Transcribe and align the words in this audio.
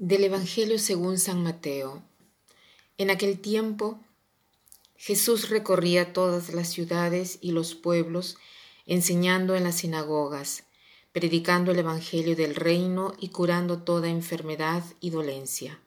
Del 0.00 0.22
Evangelio 0.22 0.78
según 0.78 1.18
San 1.18 1.42
Mateo. 1.42 2.04
En 2.98 3.10
aquel 3.10 3.40
tiempo 3.40 3.98
Jesús 4.94 5.48
recorría 5.48 6.12
todas 6.12 6.54
las 6.54 6.68
ciudades 6.68 7.38
y 7.40 7.50
los 7.50 7.74
pueblos, 7.74 8.36
enseñando 8.86 9.56
en 9.56 9.64
las 9.64 9.78
sinagogas, 9.78 10.62
predicando 11.10 11.72
el 11.72 11.80
Evangelio 11.80 12.36
del 12.36 12.54
reino 12.54 13.12
y 13.18 13.30
curando 13.30 13.82
toda 13.82 14.08
enfermedad 14.08 14.84
y 15.00 15.10
dolencia. 15.10 15.80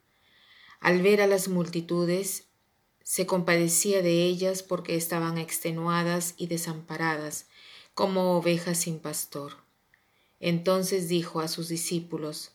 Al 0.82 1.02
ver 1.02 1.22
a 1.22 1.28
las 1.28 1.48
multitudes, 1.48 2.48
se 3.04 3.26
compadecía 3.26 4.02
de 4.02 4.26
ellas 4.26 4.62
porque 4.62 4.98
estaban 4.98 5.38
extenuadas 5.38 6.34
y 6.36 6.48
desamparadas, 6.48 7.46
como 7.94 8.36
ovejas 8.36 8.80
sin 8.80 9.00
pastor. 9.00 9.54
Entonces 10.42 11.08
dijo 11.08 11.40
a 11.40 11.48
sus 11.48 11.70
discípulos, 11.70 12.52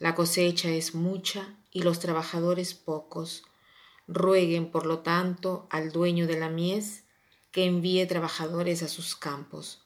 La 0.00 0.14
cosecha 0.14 0.70
es 0.70 0.94
mucha 0.94 1.54
y 1.70 1.82
los 1.82 2.00
trabajadores 2.00 2.72
pocos. 2.72 3.42
Rueguen, 4.08 4.70
por 4.70 4.86
lo 4.86 5.00
tanto, 5.00 5.68
al 5.70 5.92
dueño 5.92 6.26
de 6.26 6.40
la 6.40 6.48
mies 6.48 7.04
que 7.52 7.66
envíe 7.66 8.06
trabajadores 8.06 8.82
a 8.82 8.88
sus 8.88 9.14
campos. 9.14 9.82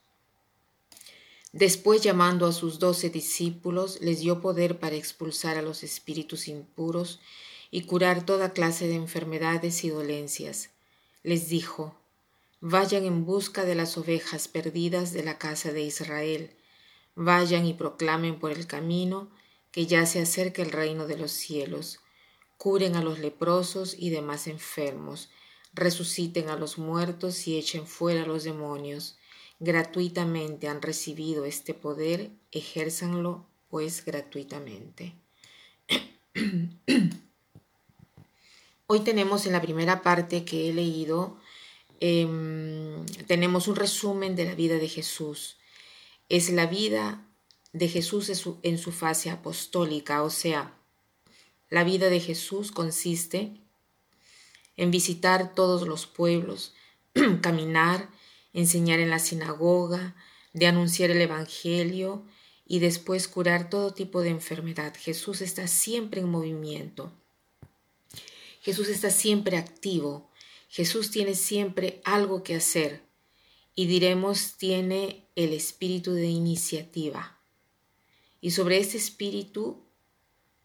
Después, 1.52 2.00
llamando 2.00 2.46
a 2.46 2.52
sus 2.52 2.78
doce 2.78 3.10
discípulos, 3.10 3.98
les 4.00 4.20
dio 4.20 4.40
poder 4.40 4.78
para 4.78 4.94
expulsar 4.94 5.56
a 5.56 5.62
los 5.62 5.82
espíritus 5.82 6.46
impuros 6.46 7.18
y 7.72 7.82
curar 7.82 8.24
toda 8.24 8.52
clase 8.52 8.86
de 8.86 8.94
enfermedades 8.94 9.82
y 9.82 9.88
dolencias. 9.88 10.70
Les 11.24 11.48
dijo, 11.48 11.98
Vayan 12.60 13.04
en 13.04 13.24
busca 13.24 13.64
de 13.64 13.74
las 13.74 13.98
ovejas 13.98 14.46
perdidas 14.46 15.12
de 15.12 15.24
la 15.24 15.38
casa 15.38 15.72
de 15.72 15.82
Israel. 15.82 16.52
Vayan 17.16 17.66
y 17.66 17.74
proclamen 17.74 18.38
por 18.38 18.52
el 18.52 18.68
camino 18.68 19.28
que 19.74 19.86
ya 19.86 20.06
se 20.06 20.20
acerca 20.20 20.62
el 20.62 20.70
reino 20.70 21.08
de 21.08 21.18
los 21.18 21.32
cielos. 21.32 21.98
Curen 22.58 22.94
a 22.94 23.02
los 23.02 23.18
leprosos 23.18 23.96
y 23.98 24.10
demás 24.10 24.46
enfermos. 24.46 25.30
Resuciten 25.72 26.48
a 26.48 26.54
los 26.54 26.78
muertos 26.78 27.48
y 27.48 27.58
echen 27.58 27.84
fuera 27.88 28.22
a 28.22 28.26
los 28.26 28.44
demonios. 28.44 29.18
Gratuitamente 29.58 30.68
han 30.68 30.80
recibido 30.80 31.44
este 31.44 31.74
poder, 31.74 32.30
ejérzanlo 32.52 33.48
pues 33.68 34.04
gratuitamente. 34.04 35.16
Hoy 38.86 39.00
tenemos 39.00 39.44
en 39.44 39.52
la 39.54 39.60
primera 39.60 40.02
parte 40.02 40.44
que 40.44 40.70
he 40.70 40.72
leído, 40.72 41.36
em, 41.98 43.04
tenemos 43.26 43.66
un 43.66 43.74
resumen 43.74 44.36
de 44.36 44.44
la 44.44 44.54
vida 44.54 44.76
de 44.76 44.88
Jesús. 44.88 45.56
Es 46.28 46.50
la 46.50 46.66
vida 46.66 47.26
de 47.74 47.88
Jesús 47.88 48.30
en 48.62 48.78
su, 48.78 48.92
fase 48.92 49.30
apostólica, 49.30 50.22
o 50.22 50.30
sea, 50.30 50.78
la 51.68 51.82
vida 51.82 52.08
de 52.08 52.20
Jesús 52.20 52.70
consiste 52.70 53.60
en 54.76 54.92
visitar 54.92 55.56
todos 55.56 55.86
los 55.86 56.06
pueblos, 56.06 56.72
caminar, 57.42 58.08
enseñar 58.52 59.00
en 59.00 59.10
la 59.10 59.18
sinagoga, 59.18 60.14
de 60.52 60.68
anunciar 60.68 61.10
el 61.10 61.20
Evangelio 61.20 62.24
y 62.64 62.78
después 62.78 63.26
curar 63.26 63.68
todo 63.68 63.92
tipo 63.92 64.22
de 64.22 64.30
enfermedad. 64.30 64.94
Jesús 64.96 65.40
está 65.40 65.66
siempre 65.66 66.20
en 66.20 66.30
movimiento. 66.30 67.12
Jesús 68.60 68.88
está 68.88 69.10
siempre 69.10 69.56
activo, 69.56 70.30
Jesús 70.68 71.10
tiene 71.10 71.34
siempre 71.34 72.00
algo 72.04 72.44
que 72.44 72.54
hacer 72.54 73.02
y 73.74 73.86
diremos 73.86 74.56
tiene 74.58 75.26
el 75.34 75.52
espíritu 75.52 76.12
de 76.12 76.28
iniciativa. 76.28 77.33
Y 78.44 78.50
sobre 78.50 78.76
este 78.76 78.98
espíritu 78.98 79.82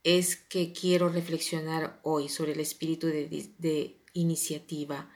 es 0.03 0.35
que 0.35 0.73
quiero 0.73 1.07
reflexionar 1.07 2.01
hoy, 2.03 2.27
sobre 2.27 2.51
el 2.51 2.59
espíritu 2.59 3.07
de, 3.07 3.95
iniciativa. 4.11 5.09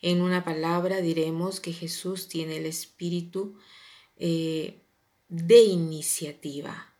En 0.00 0.22
una 0.22 0.42
palabra 0.42 1.02
diremos 1.02 1.60
que 1.60 1.74
Jesús 1.74 2.26
tiene 2.26 2.56
el 2.56 2.64
espíritu 2.64 3.58
eh, 4.16 4.80
de 5.28 5.62
iniciativa. 5.64 6.94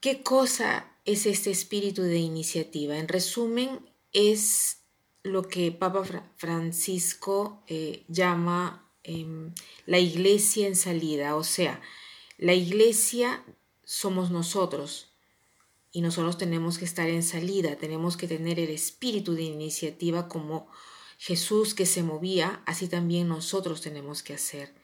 ¿Qué 0.00 0.24
cosa 0.24 0.92
es 1.04 1.26
este 1.26 1.52
espíritu 1.52 2.02
de 2.02 2.18
iniciativa. 2.18 2.98
En 2.98 3.06
resumen, 3.06 3.88
es 4.12 4.78
lo 5.22 5.42
que 5.42 5.70
Papa 5.70 6.02
Francisco 6.36 7.62
eh, 7.68 8.02
llama 8.08 8.90
em, 9.04 9.54
la 9.86 10.00
iglesia 10.00 10.66
en 10.66 10.74
salida, 10.74 11.36
o 11.36 11.44
sea, 11.44 11.80
la 12.42 12.54
iglesia 12.54 13.44
somos 13.84 14.32
nosotros 14.32 15.12
y 15.92 16.00
nosotros 16.00 16.38
tenemos 16.38 16.76
que 16.76 16.84
estar 16.84 17.08
en 17.08 17.22
salida, 17.22 17.76
tenemos 17.76 18.16
que 18.16 18.26
tener 18.26 18.58
el 18.58 18.70
espíritu 18.70 19.34
de 19.34 19.44
iniciativa 19.44 20.26
como 20.26 20.66
Jesús 21.18 21.72
que 21.72 21.86
se 21.86 22.02
movía, 22.02 22.60
así 22.66 22.88
también 22.88 23.28
nosotros 23.28 23.80
tenemos 23.80 24.24
que 24.24 24.34
hacer. 24.34 24.74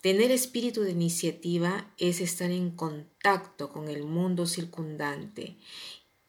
Tener 0.00 0.30
espíritu 0.30 0.82
de 0.82 0.92
iniciativa 0.92 1.92
es 1.98 2.20
estar 2.20 2.52
en 2.52 2.70
contacto 2.70 3.70
con 3.70 3.88
el 3.88 4.04
mundo 4.04 4.46
circundante, 4.46 5.56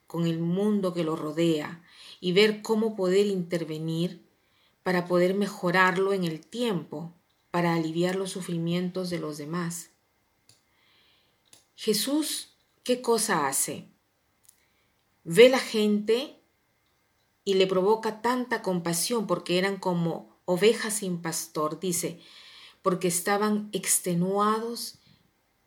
con 0.07 0.25
el 0.25 0.39
mundo 0.39 0.95
que 0.95 1.03
lo 1.03 1.15
rodea 1.15 1.83
y 2.19 2.31
ver 2.31 2.63
cómo 2.63 2.95
poder 2.95 3.27
intervenir 3.27 4.25
para 4.81 5.05
poder 5.05 5.35
mejorarlo 5.35 6.13
en 6.13 6.23
el 6.23 6.39
tiempo, 6.39 7.13
para 7.51 7.75
aliviar 7.75 8.15
los 8.15 8.31
sufrimientos 8.31 9.11
de 9.11 9.19
los 9.19 9.37
demás. 9.37 9.92
Jesús, 11.75 12.55
¿qué 12.83 13.01
cosa 13.01 13.47
hace? 13.47 13.89
Ve 15.23 15.49
la 15.49 15.59
gente 15.59 16.39
y 17.43 17.55
le 17.55 17.67
provoca 17.67 18.21
tanta 18.21 18.61
compasión 18.61 19.27
porque 19.27 19.57
eran 19.57 19.77
como 19.77 20.37
ovejas 20.45 20.95
sin 20.95 21.21
pastor. 21.21 21.79
Dice, 21.79 22.19
porque 22.81 23.07
estaban 23.07 23.69
extenuados 23.71 24.99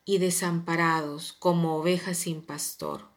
y 0.05 0.19
desamparados 0.19 1.33
como 1.33 1.77
ovejas 1.77 2.19
sin 2.19 2.43
pastor. 2.43 3.09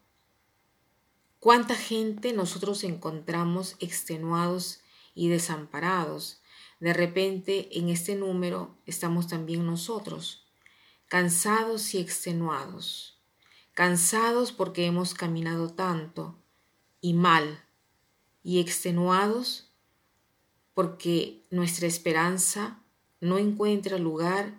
¿Cuánta 1.39 1.75
gente 1.75 2.33
nosotros 2.33 2.83
encontramos 2.83 3.75
extenuados 3.79 4.81
y 5.13 5.29
desamparados? 5.29 6.41
De 6.79 6.93
repente 6.93 7.77
en 7.77 7.89
este 7.89 8.15
número 8.15 8.75
estamos 8.85 9.27
también 9.27 9.65
nosotros, 9.65 10.48
cansados 11.09 11.95
y 11.95 11.97
extenuados, 11.97 13.19
cansados 13.73 14.51
porque 14.51 14.85
hemos 14.85 15.13
caminado 15.15 15.69
tanto 15.73 16.35
y 17.01 17.13
mal, 17.13 17.65
y 18.43 18.59
extenuados 18.59 19.71
porque 20.75 21.43
nuestra 21.49 21.87
esperanza 21.87 22.81
no 23.19 23.37
encuentra 23.37 23.97
lugar 23.97 24.53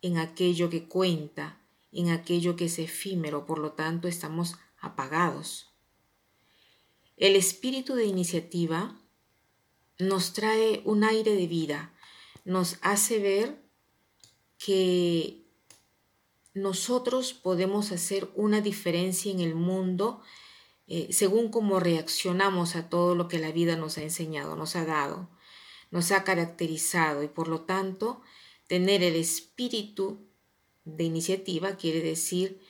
en 0.00 0.16
aquello 0.16 0.70
que 0.70 0.88
cuenta, 0.88 1.60
en 1.92 2.08
aquello 2.08 2.56
que 2.56 2.64
es 2.64 2.78
efímero, 2.78 3.44
por 3.44 3.58
lo 3.58 3.72
tanto 3.72 4.08
estamos 4.08 4.56
apagados. 4.80 5.70
El 7.18 7.36
espíritu 7.36 7.94
de 7.94 8.06
iniciativa 8.06 8.98
nos 9.98 10.32
trae 10.32 10.80
un 10.86 11.04
aire 11.04 11.34
de 11.34 11.46
vida, 11.46 11.92
nos 12.46 12.78
hace 12.80 13.18
ver 13.18 13.62
que 14.56 15.39
nosotros 16.54 17.32
podemos 17.32 17.92
hacer 17.92 18.28
una 18.34 18.60
diferencia 18.60 19.30
en 19.30 19.40
el 19.40 19.54
mundo 19.54 20.20
eh, 20.86 21.08
según 21.10 21.50
cómo 21.50 21.78
reaccionamos 21.78 22.74
a 22.74 22.88
todo 22.88 23.14
lo 23.14 23.28
que 23.28 23.38
la 23.38 23.52
vida 23.52 23.76
nos 23.76 23.98
ha 23.98 24.02
enseñado, 24.02 24.56
nos 24.56 24.74
ha 24.76 24.84
dado 24.84 25.28
nos 25.90 26.12
ha 26.12 26.24
caracterizado 26.24 27.22
y 27.22 27.28
por 27.28 27.48
lo 27.48 27.62
tanto 27.62 28.22
tener 28.66 29.02
el 29.02 29.16
espíritu 29.16 30.26
de 30.84 31.04
iniciativa 31.04 31.76
quiere 31.76 32.00
decir 32.00 32.60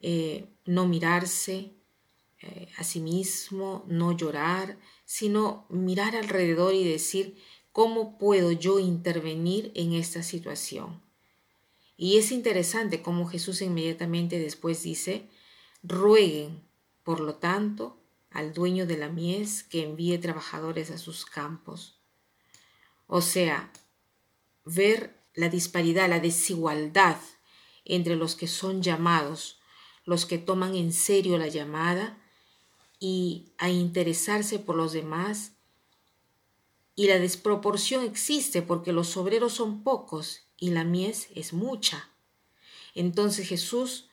eh, 0.00 0.48
no 0.64 0.86
mirarse 0.86 1.74
eh, 2.40 2.68
a 2.78 2.84
sí 2.84 3.00
mismo, 3.00 3.84
no 3.86 4.16
llorar, 4.16 4.78
sino 5.04 5.66
mirar 5.68 6.16
alrededor 6.16 6.74
y 6.74 6.88
decir 6.88 7.36
cómo 7.72 8.16
puedo 8.16 8.50
yo 8.52 8.78
intervenir 8.78 9.72
en 9.74 9.92
esta 9.92 10.22
situación. 10.22 11.02
Y 12.02 12.16
es 12.16 12.32
interesante 12.32 13.02
cómo 13.02 13.28
Jesús 13.28 13.60
inmediatamente 13.60 14.38
después 14.38 14.82
dice, 14.82 15.28
rueguen, 15.82 16.62
por 17.02 17.20
lo 17.20 17.34
tanto, 17.34 18.00
al 18.30 18.54
dueño 18.54 18.86
de 18.86 18.96
la 18.96 19.10
mies 19.10 19.64
que 19.64 19.82
envíe 19.82 20.16
trabajadores 20.16 20.90
a 20.90 20.96
sus 20.96 21.26
campos. 21.26 22.00
O 23.06 23.20
sea, 23.20 23.70
ver 24.64 25.14
la 25.34 25.50
disparidad, 25.50 26.08
la 26.08 26.20
desigualdad 26.20 27.18
entre 27.84 28.16
los 28.16 28.34
que 28.34 28.46
son 28.46 28.80
llamados, 28.80 29.60
los 30.06 30.24
que 30.24 30.38
toman 30.38 30.76
en 30.76 30.94
serio 30.94 31.36
la 31.36 31.48
llamada 31.48 32.18
y 32.98 33.52
a 33.58 33.68
interesarse 33.68 34.58
por 34.58 34.74
los 34.74 34.94
demás. 34.94 35.52
Y 36.94 37.08
la 37.08 37.18
desproporción 37.18 38.04
existe 38.04 38.62
porque 38.62 38.94
los 38.94 39.18
obreros 39.18 39.52
son 39.52 39.82
pocos 39.82 40.46
y 40.60 40.70
la 40.70 40.84
mies 40.84 41.28
es 41.34 41.52
mucha. 41.52 42.08
Entonces 42.94 43.48
Jesús, 43.48 44.08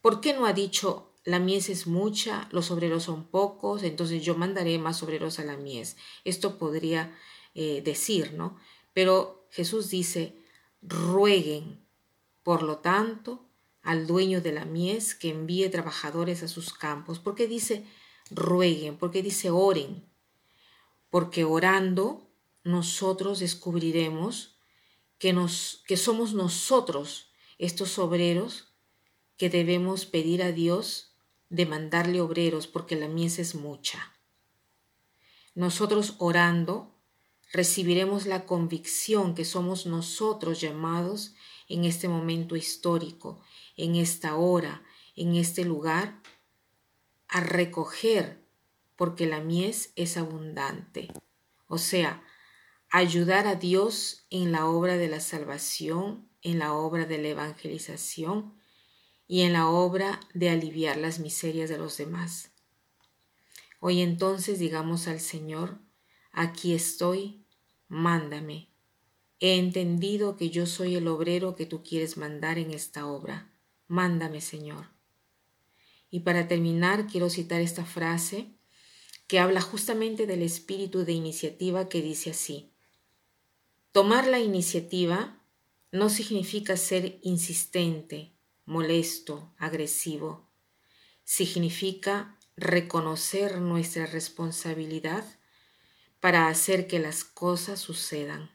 ¿por 0.00 0.20
qué 0.20 0.34
no 0.34 0.46
ha 0.46 0.52
dicho 0.52 1.12
la 1.26 1.40
mies 1.40 1.68
es 1.68 1.88
mucha, 1.88 2.48
los 2.52 2.70
obreros 2.70 3.02
son 3.02 3.24
pocos, 3.24 3.82
entonces 3.82 4.24
yo 4.24 4.36
mandaré 4.36 4.78
más 4.78 5.02
obreros 5.02 5.40
a 5.40 5.44
la 5.44 5.56
mies. 5.56 5.96
Esto 6.24 6.56
podría 6.56 7.18
eh, 7.54 7.82
decir, 7.84 8.32
¿no? 8.34 8.56
Pero 8.92 9.48
Jesús 9.50 9.90
dice, 9.90 10.36
rueguen, 10.82 11.84
por 12.44 12.62
lo 12.62 12.78
tanto, 12.78 13.44
al 13.82 14.06
dueño 14.06 14.40
de 14.40 14.52
la 14.52 14.64
mies 14.64 15.16
que 15.16 15.30
envíe 15.30 15.68
trabajadores 15.68 16.44
a 16.44 16.48
sus 16.48 16.72
campos. 16.72 17.18
¿Por 17.18 17.34
qué 17.34 17.48
dice 17.48 17.84
rueguen? 18.30 18.96
¿Por 18.96 19.10
qué 19.10 19.20
dice 19.20 19.50
oren? 19.50 20.08
Porque 21.10 21.42
orando 21.42 22.30
nosotros 22.62 23.40
descubriremos 23.40 24.55
que, 25.18 25.96
somos 25.96 26.34
nosotros 26.34 27.30
estos 27.58 27.98
obreros 27.98 28.74
que 29.36 29.50
debemos 29.50 30.06
pedir 30.06 30.42
a 30.42 30.52
Dios 30.52 31.14
de 31.48 31.66
mandarle 31.66 32.20
obreros 32.20 32.66
porque 32.66 32.96
la 32.96 33.08
mies 33.08 33.38
es 33.38 33.54
mucha. 33.54 34.12
Nosotros 35.54 36.14
orando 36.18 36.94
recibiremos 37.52 38.26
la 38.26 38.44
convicción 38.44 39.34
que 39.34 39.44
somos 39.44 39.86
nosotros 39.86 40.60
llamados 40.60 41.34
en 41.68 41.84
este 41.84 42.08
momento 42.08 42.56
histórico, 42.56 43.40
en 43.76 43.96
esta 43.96 44.36
hora, 44.36 44.82
en 45.14 45.36
este 45.36 45.64
lugar, 45.64 46.20
a 47.28 47.40
recoger 47.40 48.44
porque 48.96 49.26
la 49.26 49.40
mies 49.40 49.92
es 49.96 50.16
abundante. 50.16 51.08
O 51.68 51.78
sea, 51.78 52.22
ayudar 52.90 53.46
a 53.46 53.56
Dios 53.56 54.26
en 54.30 54.52
la 54.52 54.66
obra 54.66 54.96
de 54.96 55.08
la 55.08 55.20
salvación, 55.20 56.28
en 56.42 56.58
la 56.58 56.72
obra 56.74 57.06
de 57.06 57.18
la 57.18 57.28
evangelización 57.28 58.54
y 59.26 59.42
en 59.42 59.52
la 59.52 59.68
obra 59.68 60.20
de 60.34 60.50
aliviar 60.50 60.96
las 60.96 61.18
miserias 61.18 61.68
de 61.68 61.78
los 61.78 61.96
demás. 61.96 62.52
Hoy 63.80 64.00
entonces 64.00 64.58
digamos 64.58 65.08
al 65.08 65.20
Señor, 65.20 65.78
aquí 66.32 66.74
estoy, 66.74 67.44
mándame. 67.88 68.70
He 69.38 69.58
entendido 69.58 70.36
que 70.36 70.50
yo 70.50 70.66
soy 70.66 70.94
el 70.94 71.08
obrero 71.08 71.56
que 71.56 71.66
tú 71.66 71.82
quieres 71.82 72.16
mandar 72.16 72.58
en 72.58 72.70
esta 72.70 73.06
obra. 73.06 73.52
Mándame, 73.86 74.40
Señor. 74.40 74.88
Y 76.10 76.20
para 76.20 76.48
terminar, 76.48 77.06
quiero 77.06 77.28
citar 77.28 77.60
esta 77.60 77.84
frase 77.84 78.56
que 79.26 79.38
habla 79.38 79.60
justamente 79.60 80.26
del 80.26 80.42
espíritu 80.42 81.04
de 81.04 81.12
iniciativa 81.12 81.88
que 81.88 82.00
dice 82.00 82.30
así. 82.30 82.72
Tomar 83.96 84.26
la 84.26 84.40
iniciativa 84.40 85.40
no 85.90 86.10
significa 86.10 86.76
ser 86.76 87.18
insistente, 87.22 88.36
molesto, 88.66 89.54
agresivo. 89.56 90.50
Significa 91.24 92.38
reconocer 92.58 93.58
nuestra 93.58 94.04
responsabilidad 94.04 95.24
para 96.20 96.48
hacer 96.48 96.88
que 96.88 96.98
las 96.98 97.24
cosas 97.24 97.80
sucedan. 97.80 98.50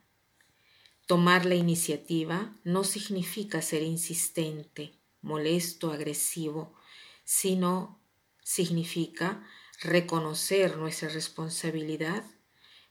Tomar 1.07 1.47
la 1.47 1.55
iniciativa 1.55 2.55
no 2.63 2.83
significa 2.83 3.63
ser 3.63 3.81
insistente, 3.81 4.93
molesto, 5.23 5.91
agresivo, 5.91 6.75
sino 7.23 7.99
significa 8.43 9.43
reconocer 9.81 10.77
nuestra 10.77 11.09
responsabilidad 11.09 12.23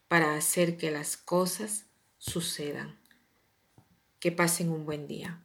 para 0.08 0.34
hacer 0.34 0.78
que 0.78 0.90
las 0.90 1.16
cosas 1.16 1.86
sucedan. 2.20 3.00
Que 4.20 4.30
pasen 4.30 4.70
un 4.70 4.84
buen 4.84 5.08
día. 5.08 5.42